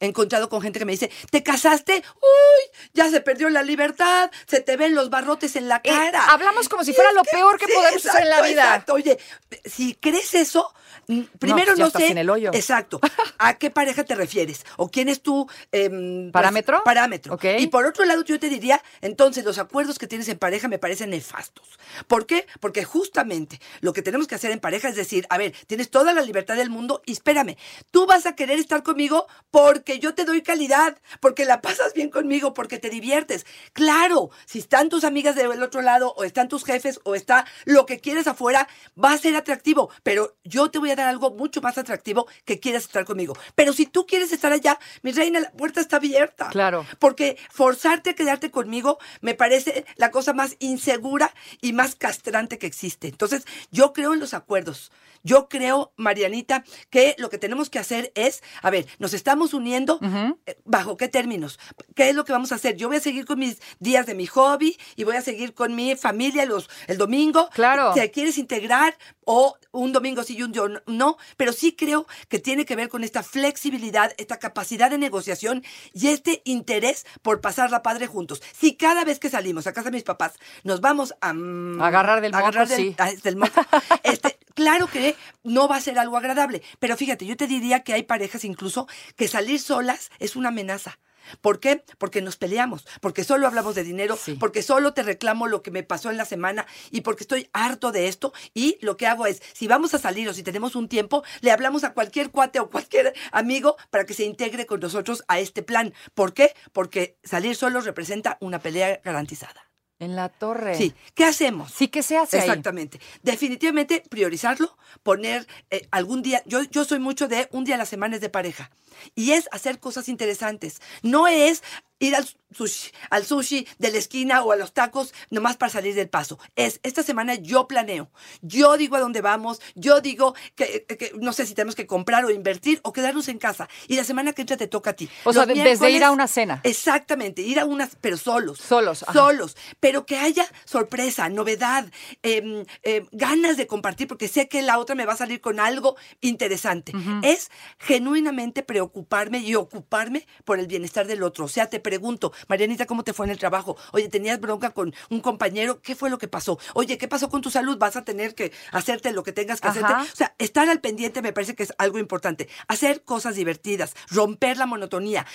he 0.00 0.06
encontrado 0.06 0.48
con 0.48 0.62
gente 0.62 0.78
que 0.78 0.84
me 0.84 0.92
dice, 0.92 1.10
¿te 1.30 1.42
casaste? 1.42 1.94
¡Uy! 1.96 2.78
Ya 2.94 3.10
se 3.10 3.20
perdió 3.20 3.48
la 3.50 3.62
libertad, 3.62 4.30
se 4.46 4.60
te 4.60 4.76
ven 4.76 4.94
los 4.94 5.10
barrotes 5.10 5.56
en 5.56 5.68
la 5.68 5.82
cara. 5.82 6.26
hablamos 6.30 6.68
como 6.68 6.84
si 6.84 6.92
fuera 6.92 7.10
lo 7.12 7.22
peor 7.24 7.58
que 7.58 7.66
Sí, 7.66 7.72
podemos 7.74 8.06
hacer 8.06 8.22
en 8.22 8.28
la 8.30 8.42
vida. 8.42 8.62
Exacto. 8.66 8.94
Oye, 8.94 9.18
si 9.64 9.94
crees 9.94 10.34
eso, 10.34 10.59
primero 11.06 11.28
pues 11.38 11.76
ya 11.76 11.82
no, 11.82 11.86
estás 11.86 12.02
sé. 12.02 12.10
en 12.10 12.18
el 12.18 12.30
hoyo. 12.30 12.50
Exacto. 12.52 13.00
¿A 13.38 13.54
qué 13.54 13.70
pareja 13.70 14.04
te 14.04 14.14
refieres? 14.14 14.64
¿O 14.76 14.90
quién 14.90 15.08
es 15.08 15.22
tu 15.22 15.48
em, 15.72 16.24
pues, 16.24 16.32
¿Parámetro? 16.32 16.82
parámetro. 16.84 17.34
Ok. 17.34 17.44
Y 17.58 17.66
por 17.66 17.86
otro 17.86 18.04
lado, 18.04 18.24
yo 18.24 18.38
te 18.38 18.48
diría, 18.48 18.82
entonces, 19.00 19.44
los 19.44 19.58
acuerdos 19.58 19.98
que 19.98 20.06
tienes 20.06 20.28
en 20.28 20.38
pareja 20.38 20.68
me 20.68 20.78
parecen 20.78 21.10
nefastos. 21.10 21.78
¿Por 22.06 22.26
qué? 22.26 22.46
Porque 22.60 22.84
justamente 22.84 23.60
lo 23.80 23.92
que 23.92 24.02
tenemos 24.02 24.26
que 24.26 24.34
hacer 24.34 24.50
en 24.50 24.60
pareja 24.60 24.88
es 24.88 24.96
decir, 24.96 25.26
a 25.30 25.38
ver, 25.38 25.54
tienes 25.66 25.90
toda 25.90 26.12
la 26.12 26.22
libertad 26.22 26.56
del 26.56 26.70
mundo 26.70 27.02
y 27.06 27.12
espérame, 27.12 27.56
tú 27.90 28.06
vas 28.06 28.26
a 28.26 28.34
querer 28.34 28.58
estar 28.58 28.82
conmigo 28.82 29.26
porque 29.50 29.98
yo 29.98 30.14
te 30.14 30.24
doy 30.24 30.42
calidad, 30.42 30.98
porque 31.20 31.44
la 31.44 31.60
pasas 31.60 31.94
bien 31.94 32.10
conmigo, 32.10 32.54
porque 32.54 32.78
te 32.78 32.90
diviertes. 32.90 33.46
Claro, 33.72 34.30
si 34.46 34.58
están 34.58 34.88
tus 34.88 35.04
amigas 35.04 35.34
del 35.34 35.62
otro 35.62 35.82
lado 35.82 36.14
o 36.16 36.24
están 36.24 36.48
tus 36.48 36.64
jefes 36.64 37.00
o 37.04 37.14
está 37.14 37.46
lo 37.64 37.86
que 37.86 38.00
quieres 38.00 38.26
afuera, 38.26 38.68
va 39.02 39.12
a 39.12 39.18
ser 39.18 39.34
atractivo, 39.36 39.90
pero 40.02 40.36
yo 40.50 40.70
te 40.70 40.78
voy 40.78 40.90
a 40.90 40.96
dar 40.96 41.08
algo 41.08 41.30
mucho 41.30 41.62
más 41.62 41.78
atractivo 41.78 42.26
que 42.44 42.60
quieras 42.60 42.82
estar 42.82 43.04
conmigo. 43.04 43.36
Pero 43.54 43.72
si 43.72 43.86
tú 43.86 44.06
quieres 44.06 44.32
estar 44.32 44.52
allá, 44.52 44.78
mi 45.02 45.12
reina, 45.12 45.40
la 45.40 45.50
puerta 45.52 45.80
está 45.80 45.96
abierta. 45.96 46.48
Claro. 46.48 46.84
Porque 46.98 47.38
forzarte 47.50 48.10
a 48.10 48.14
quedarte 48.14 48.50
conmigo 48.50 48.98
me 49.20 49.34
parece 49.34 49.86
la 49.96 50.10
cosa 50.10 50.32
más 50.32 50.56
insegura 50.58 51.32
y 51.60 51.72
más 51.72 51.94
castrante 51.94 52.58
que 52.58 52.66
existe. 52.66 53.08
Entonces, 53.08 53.46
yo 53.70 53.92
creo 53.92 54.12
en 54.12 54.20
los 54.20 54.34
acuerdos. 54.34 54.90
Yo 55.22 55.48
creo, 55.48 55.92
Marianita, 55.96 56.64
que 56.88 57.14
lo 57.18 57.28
que 57.28 57.38
tenemos 57.38 57.68
que 57.68 57.78
hacer 57.78 58.10
es, 58.14 58.42
a 58.62 58.70
ver, 58.70 58.86
nos 58.98 59.12
estamos 59.12 59.52
uniendo, 59.52 60.00
eh, 60.46 60.56
¿bajo 60.64 60.96
qué 60.96 61.08
términos? 61.08 61.58
¿Qué 61.94 62.08
es 62.08 62.14
lo 62.14 62.24
que 62.24 62.32
vamos 62.32 62.52
a 62.52 62.54
hacer? 62.54 62.76
Yo 62.76 62.88
voy 62.88 62.96
a 62.96 63.00
seguir 63.00 63.26
con 63.26 63.38
mis 63.38 63.60
días 63.80 64.06
de 64.06 64.14
mi 64.14 64.26
hobby 64.26 64.78
y 64.96 65.04
voy 65.04 65.16
a 65.16 65.22
seguir 65.22 65.52
con 65.52 65.74
mi 65.74 65.94
familia 65.94 66.46
los, 66.46 66.70
el 66.86 66.96
domingo. 66.96 67.50
Claro. 67.50 67.92
Si 67.94 68.00
quieres 68.08 68.38
integrar 68.38 68.96
o 69.32 69.56
un 69.70 69.92
domingo 69.92 70.24
sí 70.24 70.36
y 70.36 70.42
un 70.42 70.50
día 70.50 70.62
no, 70.86 71.16
pero 71.36 71.52
sí 71.52 71.76
creo 71.76 72.04
que 72.28 72.40
tiene 72.40 72.64
que 72.64 72.74
ver 72.74 72.88
con 72.88 73.04
esta 73.04 73.22
flexibilidad, 73.22 74.12
esta 74.18 74.40
capacidad 74.40 74.90
de 74.90 74.98
negociación 74.98 75.62
y 75.92 76.08
este 76.08 76.42
interés 76.44 77.06
por 77.22 77.40
pasar 77.40 77.70
la 77.70 77.80
padre 77.84 78.08
juntos. 78.08 78.42
Si 78.58 78.74
cada 78.74 79.04
vez 79.04 79.20
que 79.20 79.30
salimos 79.30 79.68
a 79.68 79.72
casa 79.72 79.90
de 79.90 79.96
mis 79.98 80.02
papás 80.02 80.32
nos 80.64 80.80
vamos 80.80 81.14
a... 81.20 81.32
mm, 81.32 81.80
Agarrar 81.80 82.20
del 82.20 82.32
moco, 82.32 82.44
agarrar 82.46 82.66
del- 82.66 82.96
sí. 82.96 83.16
del 83.22 83.36
moco, 83.36 83.60
este, 84.02 84.36
claro 84.54 84.88
que 84.88 85.14
no 85.44 85.68
va 85.68 85.76
a 85.76 85.80
ser 85.80 85.96
algo 86.00 86.16
agradable, 86.16 86.62
pero 86.80 86.96
fíjate, 86.96 87.24
yo 87.24 87.36
te 87.36 87.46
diría 87.46 87.84
que 87.84 87.92
hay 87.94 88.02
parejas 88.02 88.44
incluso 88.44 88.88
que 89.14 89.28
salir 89.28 89.60
solas 89.60 90.10
es 90.18 90.34
una 90.34 90.48
amenaza. 90.48 90.98
¿Por 91.40 91.60
qué? 91.60 91.84
Porque 91.98 92.22
nos 92.22 92.36
peleamos, 92.36 92.86
porque 93.00 93.24
solo 93.24 93.46
hablamos 93.46 93.74
de 93.74 93.84
dinero, 93.84 94.16
Sí. 94.16 94.34
porque 94.34 94.62
solo 94.62 94.92
te 94.94 95.02
reclamo 95.02 95.46
lo 95.46 95.62
que 95.62 95.70
me 95.70 95.82
pasó 95.82 96.10
en 96.10 96.16
la 96.16 96.24
semana 96.24 96.66
y 96.90 97.00
porque 97.02 97.24
estoy 97.24 97.48
harto 97.52 97.92
de 97.92 98.08
esto 98.08 98.32
y 98.54 98.78
lo 98.80 98.96
que 98.96 99.06
hago 99.06 99.26
es, 99.26 99.42
si 99.52 99.66
vamos 99.66 99.94
a 99.94 99.98
salir 99.98 100.28
o 100.28 100.34
si 100.34 100.42
tenemos 100.42 100.76
un 100.76 100.88
tiempo, 100.88 101.22
le 101.40 101.50
hablamos 101.52 101.84
a 101.84 101.92
cualquier 101.94 102.30
cuate 102.30 102.60
o 102.60 102.70
cualquier 102.70 103.14
amigo 103.32 103.76
para 103.90 104.04
que 104.06 104.14
se 104.14 104.24
integre 104.24 104.66
con 104.66 104.80
nosotros 104.80 105.24
a 105.28 105.38
este 105.40 105.62
plan. 105.62 105.94
¿Por 106.14 106.34
qué? 106.34 106.54
Porque 106.72 107.18
salir 107.24 107.56
solos 107.56 107.84
representa 107.84 108.36
una 108.40 108.60
pelea 108.60 109.00
garantizada. 109.04 109.69
En 110.00 110.16
la 110.16 110.30
torre. 110.30 110.74
Sí, 110.76 110.94
¿qué 111.14 111.24
hacemos? 111.24 111.72
Sí, 111.72 111.88
¿qué 111.88 112.02
se 112.02 112.16
hace 112.16 112.38
ahí? 112.38 112.48
Exactamente. 112.48 112.98
Definitivamente 113.22 114.02
priorizarlo, 114.08 114.76
poner 115.02 115.46
eh, 115.70 115.86
algún 115.90 116.22
día, 116.22 116.42
yo, 116.46 116.62
yo 116.62 116.84
soy 116.84 116.98
mucho 116.98 117.28
de 117.28 117.48
un 117.52 117.64
día 117.64 117.74
a 117.74 117.78
la 117.78 117.86
semana 117.86 118.16
es 118.16 118.22
de 118.22 118.30
pareja. 118.30 118.70
Y 119.14 119.32
es 119.32 119.48
hacer 119.52 119.78
cosas 119.78 120.08
interesantes. 120.08 120.80
No 121.02 121.28
es 121.28 121.62
ir 122.00 122.16
al 122.16 122.26
sushi, 122.52 122.90
al 123.10 123.24
sushi 123.24 123.66
de 123.78 123.92
la 123.92 123.98
esquina 123.98 124.42
o 124.42 124.52
a 124.52 124.56
los 124.56 124.72
tacos 124.72 125.14
nomás 125.30 125.56
para 125.56 125.70
salir 125.70 125.94
del 125.94 126.08
paso. 126.08 126.38
Es, 126.56 126.80
esta 126.82 127.02
semana 127.02 127.34
yo 127.36 127.68
planeo, 127.68 128.10
yo 128.42 128.76
digo 128.76 128.96
a 128.96 129.00
dónde 129.00 129.20
vamos, 129.20 129.60
yo 129.74 130.00
digo 130.00 130.34
que, 130.56 130.84
que 130.86 131.12
no 131.20 131.32
sé 131.32 131.46
si 131.46 131.54
tenemos 131.54 131.74
que 131.74 131.86
comprar 131.86 132.24
o 132.24 132.30
invertir 132.30 132.80
o 132.82 132.92
quedarnos 132.92 133.28
en 133.28 133.38
casa. 133.38 133.68
Y 133.86 133.96
la 133.96 134.04
semana 134.04 134.32
que 134.32 134.42
entra 134.42 134.56
te 134.56 134.66
toca 134.66 134.90
a 134.90 134.92
ti. 134.94 135.08
O 135.24 135.32
sea, 135.32 135.46
Los 135.46 135.56
desde 135.56 135.90
ir 135.90 136.02
a 136.02 136.10
una 136.10 136.26
cena. 136.26 136.60
Exactamente, 136.64 137.42
ir 137.42 137.60
a 137.60 137.64
unas, 137.64 137.96
pero 138.00 138.16
solos. 138.16 138.58
Solos, 138.58 139.02
ajá. 139.02 139.12
Solos. 139.12 139.56
Pero 139.78 140.06
que 140.06 140.16
haya 140.16 140.46
sorpresa, 140.64 141.28
novedad, 141.28 141.90
em, 142.22 142.64
em, 142.82 143.06
ganas 143.12 143.56
de 143.56 143.66
compartir, 143.66 144.08
porque 144.08 144.28
sé 144.28 144.48
que 144.48 144.62
la 144.62 144.78
otra 144.78 144.94
me 144.94 145.06
va 145.06 145.12
a 145.12 145.16
salir 145.16 145.40
con 145.40 145.60
algo 145.60 145.96
interesante. 146.20 146.92
Es 147.22 147.50
genuinamente 147.78 148.62
preocuparme 148.62 149.38
y 149.38 149.54
ocuparme 149.54 150.26
por 150.44 150.58
el 150.58 150.66
bienestar 150.66 151.06
del 151.06 151.22
otro. 151.22 151.44
O 151.44 151.48
sea, 151.48 151.68
te 151.68 151.80
pregunto, 151.90 152.32
Marianita, 152.46 152.86
¿cómo 152.86 153.02
te 153.02 153.12
fue 153.12 153.26
en 153.26 153.32
el 153.32 153.38
trabajo? 153.38 153.76
Oye, 153.90 154.08
¿tenías 154.08 154.38
bronca 154.38 154.70
con 154.70 154.94
un 155.10 155.20
compañero? 155.20 155.82
¿Qué 155.82 155.96
fue 155.96 156.08
lo 156.08 156.18
que 156.18 156.28
pasó? 156.28 156.56
Oye, 156.74 156.98
¿qué 156.98 157.08
pasó 157.08 157.28
con 157.28 157.40
tu 157.42 157.50
salud? 157.50 157.78
Vas 157.78 157.96
a 157.96 158.04
tener 158.04 158.36
que 158.36 158.52
hacerte 158.70 159.10
lo 159.10 159.24
que 159.24 159.32
tengas 159.32 159.60
que 159.60 159.66
Ajá. 159.66 159.80
hacerte. 159.80 160.12
O 160.12 160.16
sea, 160.16 160.34
estar 160.38 160.68
al 160.68 160.80
pendiente 160.80 161.20
me 161.20 161.32
parece 161.32 161.56
que 161.56 161.64
es 161.64 161.74
algo 161.78 161.98
importante. 161.98 162.48
Hacer 162.68 163.02
cosas 163.02 163.34
divertidas, 163.34 163.94
romper 164.08 164.56
la 164.56 164.66
monotonía. 164.66 165.26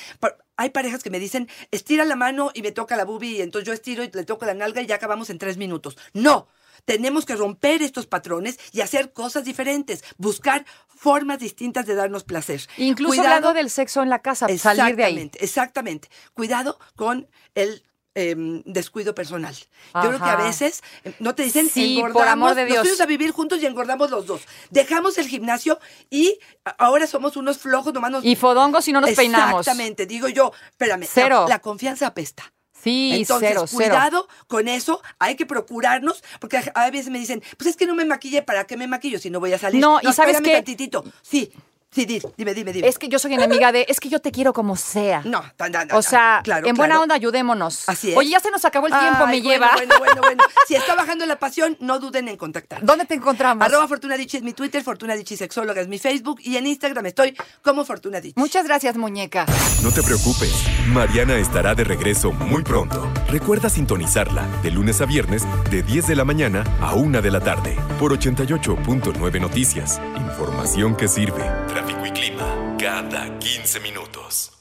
Hay 0.56 0.70
parejas 0.70 1.04
que 1.04 1.10
me 1.10 1.20
dicen, 1.20 1.50
estira 1.72 2.06
la 2.06 2.16
mano 2.16 2.52
y 2.54 2.62
me 2.62 2.72
toca 2.72 2.96
la 2.96 3.04
boobie, 3.04 3.40
y 3.40 3.42
entonces 3.42 3.68
yo 3.68 3.74
estiro 3.74 4.02
y 4.06 4.12
le 4.14 4.24
toco 4.24 4.46
la 4.46 4.54
nalga 4.54 4.82
y 4.82 4.86
ya 4.86 4.96
acabamos 4.96 5.30
en 5.30 5.40
tres 5.40 5.58
minutos. 5.58 5.98
No. 6.14 6.48
Tenemos 6.84 7.26
que 7.26 7.36
romper 7.36 7.82
estos 7.82 8.06
patrones 8.06 8.60
y 8.72 8.82
hacer 8.82 9.12
cosas 9.12 9.44
diferentes, 9.44 10.04
buscar 10.18 10.66
formas 10.88 11.40
distintas 11.40 11.86
de 11.88 11.96
darnos 11.96 12.24
placer. 12.24 12.62
Incluso 12.78 13.10
Cuidado- 13.16 13.28
hablando 13.38 13.54
del 13.54 13.70
sexo 13.72 14.04
en 14.04 14.10
la 14.10 14.20
casa, 14.22 14.46
salir 14.58 14.96
de 14.96 15.04
ahí. 15.06 15.14
Exactamente, 15.14 15.44
Exactamente. 15.44 16.10
Cuidado 16.46 16.78
con 16.96 17.28
el 17.56 17.82
em, 18.14 18.62
descuido 18.66 19.16
personal. 19.16 19.56
Yo 19.56 20.10
creo 20.10 20.20
que 20.20 20.30
a 20.30 20.36
veces 20.36 20.84
em, 21.04 21.14
no 21.20 21.34
te 21.34 21.42
dicen 21.42 21.68
Sí, 21.68 21.98
por 22.00 22.12
engordamos, 22.12 22.52
amor 22.52 22.56
de 22.56 22.62
nos 22.66 22.72
Dios. 22.72 22.82
fuimos 22.84 23.02
a 23.02 23.06
vivir 23.08 23.32
juntos 23.32 23.62
y 23.64 23.66
engordamos 23.66 24.12
los 24.12 24.28
dos. 24.28 24.42
Dejamos 24.70 25.18
el 25.18 25.28
gimnasio 25.28 25.80
y 26.12 26.38
ahora 26.78 27.08
somos 27.08 27.36
unos 27.36 27.58
flojos, 27.58 27.94
nomás 27.96 28.12
nos 28.12 28.24
Y 28.24 28.36
fodongos 28.36 28.86
si 28.86 28.94
no 28.94 29.02
nos 29.02 29.10
peinamos. 29.12 29.62
Exactamente, 29.62 30.06
digo 30.06 30.30
yo, 30.30 30.52
espérame, 30.70 31.08
Cero. 31.12 31.48
La, 31.50 31.60
confianza 31.60 32.06
apesta. 32.08 32.54
Sí, 32.80 33.10
Entonces, 33.16 33.50
cero, 33.50 33.66
cero. 33.68 33.76
cuidado 33.76 34.28
con 34.46 34.68
eso, 34.68 35.02
hay 35.18 35.36
que 35.36 35.48
procurarnos, 35.48 36.24
porque 36.40 36.62
a 36.76 36.90
veces 36.92 37.10
me 37.10 37.18
dicen, 37.18 37.42
pues 37.58 37.72
es 37.72 37.76
que 37.76 37.88
no 37.88 37.96
me 37.96 38.06
maquille, 38.06 38.44
¿para 38.44 38.68
qué 38.68 38.78
me 38.78 38.86
maquillo 38.88 39.18
si 39.18 39.32
no 39.32 39.40
voy 39.40 39.52
a 39.54 39.58
salir? 39.58 39.82
No, 39.82 40.00
y 40.04 40.14
¿sabes 40.14 40.40
qué? 40.42 40.54
tantitito. 40.54 41.04
Sí, 41.24 41.52
sí, 41.92 42.06
di- 42.06 42.22
dime, 42.38 42.54
dime, 42.54 42.74
dime. 42.74 42.88
Es 42.88 42.98
que 43.00 43.08
yo 43.08 43.20
soy 43.20 43.34
enemiga 43.34 43.72
de, 43.72 43.86
es 43.90 44.00
que 44.00 44.10
yo 44.10 44.20
te 44.20 44.32
quiero 44.32 44.54
como 44.54 44.76
sea. 44.76 45.22
No, 45.26 45.42
tan, 45.56 45.72
tan, 45.72 45.88
tan, 45.88 45.98
O 45.98 46.02
sea, 46.02 46.42
claro, 46.44 46.68
en 46.68 46.76
buena 46.76 46.94
claro. 46.94 47.04
onda 47.04 47.16
ayudémonos. 47.16 47.88
Así 47.90 48.12
es. 48.12 48.18
Oye, 48.18 48.30
ya 48.32 48.40
se 48.40 48.52
nos 48.52 48.64
acabó 48.66 48.88
el 48.88 48.94
tiempo, 48.94 49.20
me 49.28 49.42
bueno, 49.42 49.50
lleva. 49.50 49.72
Bueno, 49.76 49.96
bueno, 50.00 50.22
bueno. 50.22 50.44
Si 50.68 50.76
está 50.76 50.96
bajando 50.96 51.26
la 51.26 51.38
pasión, 51.40 51.78
no 51.80 52.00
duden 52.00 52.28
en 52.28 52.38
contactar. 52.38 52.84
¿Dónde 52.84 53.06
te 53.06 53.14
encontramos? 53.14 53.66
Arroba 53.66 53.88
Fortuna 53.88 54.18
Dicci 54.18 54.38
es 54.38 54.44
mi 54.44 54.54
Twitter, 54.54 54.84
Fortuna 54.84 55.16
Dicci 55.16 55.38
Sexóloga 55.38 55.82
es 55.82 55.88
mi 55.88 56.00
Facebook 56.00 56.40
y 56.42 56.58
en 56.58 56.68
Instagram 56.68 57.06
estoy 57.06 57.36
como 57.62 57.86
Fortuna 57.86 58.20
Dicci. 58.22 58.40
Muchas 58.40 58.66
gracias, 58.66 58.98
muñeca. 58.98 59.46
No 59.84 59.92
te 59.92 60.02
preocupes, 60.04 60.52
Mariana 60.88 61.36
estará 61.38 61.76
de 61.76 61.84
regreso 61.84 62.32
muy 62.32 62.64
pronto. 62.64 63.08
Recuerda 63.30 63.70
sintonizarla 63.70 64.46
de 64.64 64.72
lunes 64.72 65.02
a 65.02 65.06
viernes 65.06 65.44
de 65.70 65.84
10 65.84 66.08
de 66.08 66.16
la 66.16 66.26
mañana 66.26 66.64
a 66.82 66.94
1 66.96 67.22
de 67.22 67.32
la 67.32 67.40
tarde 67.40 67.78
por 67.96 68.12
88.9 68.18 69.40
Noticias. 69.40 70.02
Información 70.18 70.96
que 70.96 71.08
sirve. 71.08 71.44
Tráfico 71.68 72.06
y 72.06 72.12
clima 72.12 72.76
cada 72.78 73.38
15 73.40 73.80
minutos. 73.80 74.52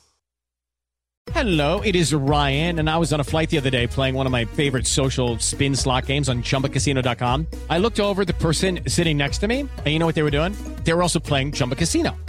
Hello, 1.35 1.81
it 1.81 1.97
is 1.97 2.13
Ryan, 2.13 2.79
and 2.79 2.89
I 2.89 2.97
was 2.97 3.13
on 3.13 3.19
a 3.19 3.25
flight 3.25 3.51
the 3.51 3.59
other 3.59 3.71
day 3.71 3.89
playing 3.89 4.15
one 4.15 4.27
of 4.27 4.31
my 4.31 4.45
favorite 4.45 4.87
social 4.87 5.37
spin 5.41 5.75
slot 5.75 6.07
games 6.07 6.29
on 6.29 6.43
chumbacasino.com. 6.43 7.47
I 7.69 7.79
looked 7.79 7.99
over 7.99 8.25
the 8.25 8.35
person 8.35 8.81
sitting 8.87 9.17
next 9.17 9.39
to 9.39 9.49
me, 9.49 9.61
and 9.61 9.87
you 9.87 9.99
know 9.99 10.07
what 10.07 10.15
they 10.15 10.23
were 10.23 10.31
doing? 10.31 10.55
They 10.85 10.93
were 10.93 11.03
also 11.03 11.19
playing 11.19 11.53
Chumba 11.53 11.75
Casino. 11.75 12.15